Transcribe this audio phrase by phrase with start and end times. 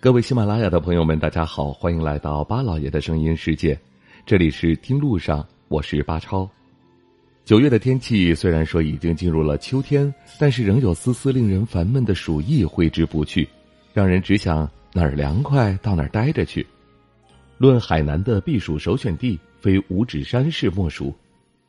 [0.00, 3.76] 各位喜马拉雅的朋友们，大家好，欢迎来到巴老爷的声音世界。
[4.24, 6.48] 这里是听路上，我是巴超。
[7.44, 13.48] 九月的天气虽然说已经进入了秋天，但是仍有丝丝令人烦闷的暑意挥之不去，
[13.92, 16.64] 让人只想哪儿凉快到哪儿待着去。
[17.56, 21.12] 论海南的避暑首选地，非五指山市莫属。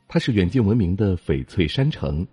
[0.07, 2.25] 它是远近闻名的翡翠山城，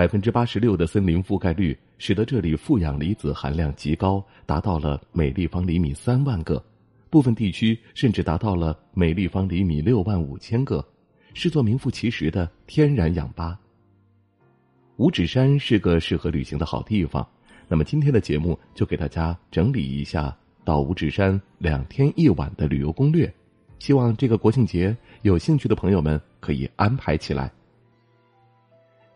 [0.00, 6.64] 百分之八十六的森林覆盖率，使得这里负氧离子含量极高，达到了每立方厘米三万个，
[7.10, 10.82] 部分地区甚至达到了每立方厘米六万五千个。
[11.34, 13.60] 是座名副其实的天然氧吧。
[14.96, 17.28] 五指山是个适合旅行的好地方，
[17.68, 23.30] 那么今天的节目就给大家整理一下到五指山两天一晚的旅游攻略，
[23.78, 27.52] 希望这个国庆节有兴趣的朋友们可以安排起来。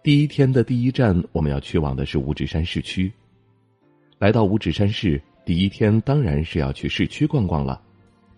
[0.05, 3.11] 第一天的第一站，我们要去往的是五指山市区。
[4.19, 7.81] 来到五指山市，第一天当然是要去市区逛逛了。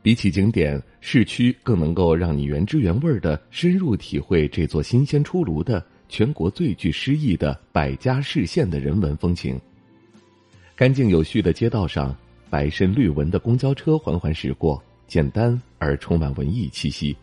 [0.00, 9.60] 比起景点，市区更能够让你原汁原味的深入体会这座新鲜出炉的全国最具诗意的百家市县的人文风情。
[10.76, 12.16] 干净有序的街道上，
[12.48, 17.16] 白身绿纹的公交车缓缓驶过，简单而充满文艺气息。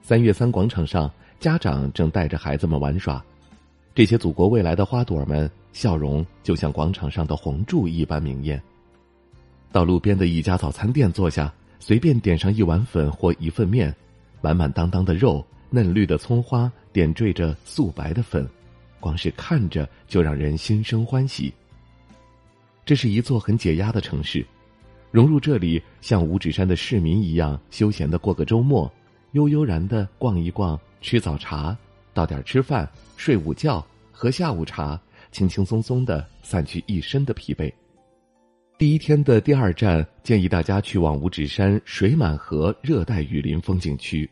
[0.00, 3.20] 三月三广场上，家长正带着孩子们玩耍，
[3.94, 8.62] 这些祖国未来的花朵们，笑容就像广场上的红柱一般明艳。
[9.70, 11.52] 到路边的一家早餐店坐下。
[11.84, 13.92] 随便点上一碗粉或一份面，
[14.40, 18.48] 满满当当的肉，嫩绿的葱花点缀着素白的粉，
[19.00, 21.52] 光是看着就让人心生欢喜。
[22.86, 24.46] 这是一座很解压的城市，
[25.10, 28.88] 融入这里，像五指山的市民一样休闲的过个周末，
[29.32, 31.76] 悠悠然的逛一逛，吃早茶，
[32.14, 37.72] 到点吃饭，睡午觉，喝下午茶，轻轻松松的散去一身的疲惫。
[38.78, 44.28] 第一天的第二站，建议大家去往五指山水满河热带雨林风景区。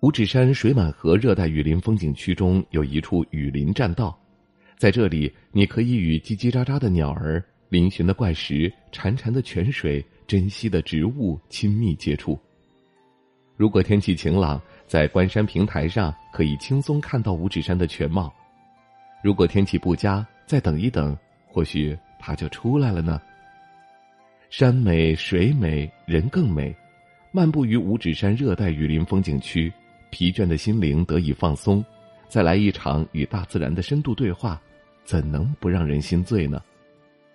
[0.00, 4.18] 五指山水满河热带雨林风景区中有一处雨林栈道，
[4.78, 12.38] 在这里，你可以与叽叽喳喳的鸟儿、嶙峋的怪石、潺潺的泉水、珍稀的植物亲密接触。
[13.60, 18.32] 如果天气晴朗，在观山平台上可以轻松看到五指山的全貌；
[19.22, 21.14] 如果天气不佳，再等一等，
[21.46, 21.94] 或许。
[22.18, 23.20] 它就出来了呢。
[24.48, 26.74] 山美水美人更美，
[27.32, 29.70] 漫步于五指山热带雨林风景区，
[30.08, 31.84] 疲倦的心灵得以放松，
[32.28, 34.58] 再来一场与大自然的深度对话，
[35.04, 36.62] 怎能不让人心醉呢？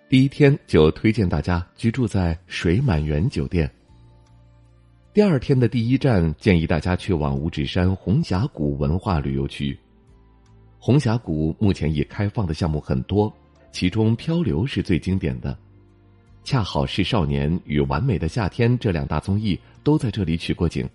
[0.08, 3.70] 第一天就推荐大家居住在水满园酒店。
[5.16, 9.74] 第二天的第一站，建议大家去往五指山红峡谷文化旅游区。
[10.78, 13.34] 红峡谷目前已开放的项目很多。
[13.72, 15.56] 其中漂流是最经典的，
[16.44, 20.86] 恰好是《少年》与《完美的夏天》这两大综艺都在这里取过景，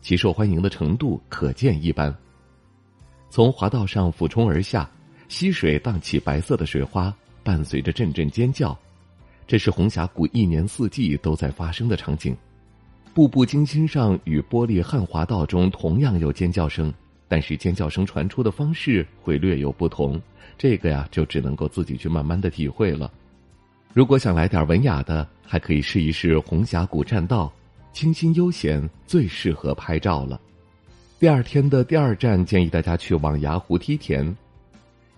[0.00, 2.16] 其受欢迎的程度可见一斑。
[3.28, 4.90] 从滑道上俯冲而下，
[5.28, 7.14] 溪水荡起白色的水花，
[7.44, 8.74] 伴随着阵阵尖叫，
[9.46, 12.34] 这是红峡谷一年四季都在发生的场景。
[13.16, 16.92] 步步惊心上与玻璃旱滑道中同样有尖叫声。
[17.26, 20.20] 但是尖叫声传出的方式会略有不同，
[20.58, 23.10] 这个呀就只能够自己去慢慢的体会了。
[23.94, 27.50] 如果想来点文雅的，还可以试一试红峡谷栈道，
[27.90, 30.38] 清新悠闲，最适合拍照了。
[31.18, 34.36] 第二天的第二站，建议大家去往崖湖梯田。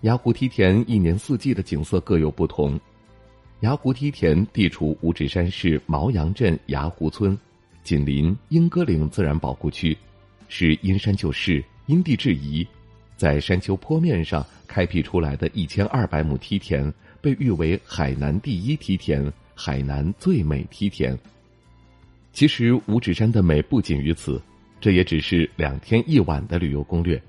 [0.03, 2.79] 崖湖梯田一年四季的景色各有不同。
[3.59, 7.37] 崖湖梯田地处五指山市毛阳镇崖湖村，
[7.89, 9.97] 紧邻英歌岭自然保护区，
[10.47, 11.63] 是因山就势。
[11.87, 12.63] 因地制宜，
[13.17, 21.17] 在山丘坡面上开辟出来的一千二百亩梯田，被誉为海南第一梯田、海南最美梯田。
[22.31, 24.39] 其实五指山的美不仅于此，
[24.79, 27.19] 这也只是两天一晚的旅游攻略。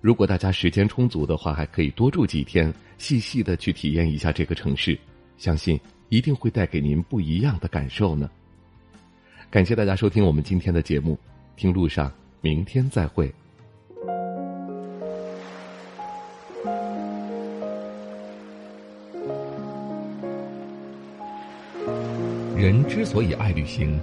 [0.00, 4.98] 如果大家时间充足的话，还可以多住几天，细细的去体验一下这个城市，
[5.38, 8.28] 相信一定会带给您不一样的感受呢。
[9.50, 11.18] 感谢大家收听我们今天的节目，
[11.56, 12.08] 听路上，
[12.40, 13.34] 明天再会。
[22.56, 23.98] 人之所以爱旅行，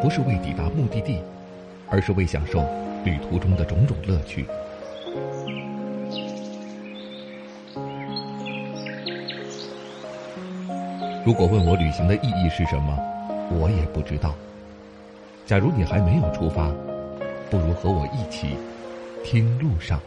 [0.00, 1.20] 不是为抵达目的地，
[1.90, 2.66] 而是为享受
[3.04, 4.46] 旅途中的种种乐趣。
[11.22, 12.98] 如果问我旅行的意义是什么，
[13.50, 14.34] 我也不知道。
[15.46, 16.68] 假如你还没有出发，
[17.48, 18.56] 不如和我一起
[19.22, 20.00] 听路上。